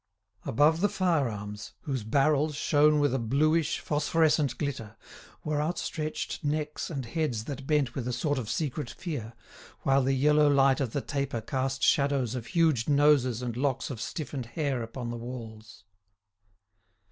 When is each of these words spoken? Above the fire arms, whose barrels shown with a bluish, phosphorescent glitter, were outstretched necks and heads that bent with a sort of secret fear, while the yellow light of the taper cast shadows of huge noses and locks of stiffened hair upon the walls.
Above 0.45 0.81
the 0.81 0.89
fire 0.89 1.29
arms, 1.29 1.73
whose 1.81 2.03
barrels 2.03 2.55
shown 2.55 2.99
with 2.99 3.13
a 3.13 3.19
bluish, 3.19 3.77
phosphorescent 3.77 4.57
glitter, 4.57 4.97
were 5.43 5.61
outstretched 5.61 6.43
necks 6.43 6.89
and 6.89 7.05
heads 7.05 7.43
that 7.43 7.67
bent 7.67 7.93
with 7.93 8.07
a 8.07 8.11
sort 8.11 8.39
of 8.39 8.49
secret 8.49 8.89
fear, 8.89 9.33
while 9.81 10.01
the 10.01 10.13
yellow 10.15 10.49
light 10.49 10.79
of 10.79 10.93
the 10.93 11.01
taper 11.01 11.39
cast 11.39 11.83
shadows 11.83 12.33
of 12.33 12.47
huge 12.47 12.87
noses 12.87 13.43
and 13.43 13.55
locks 13.55 13.91
of 13.91 14.01
stiffened 14.01 14.47
hair 14.47 14.81
upon 14.81 15.11
the 15.11 15.17
walls. 15.17 15.83